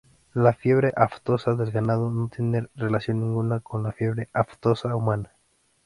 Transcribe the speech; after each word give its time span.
La 0.33 0.51
fiebre 0.53 0.91
aftosa 0.95 1.53
del 1.53 1.69
ganado 1.69 2.09
no 2.09 2.27
tiene 2.27 2.67
relación 2.75 3.19
ninguna 3.19 3.59
con 3.59 3.83
la 3.83 3.91
fiebre 3.91 4.29
aftosa 4.33 4.95
humana. 4.95 5.29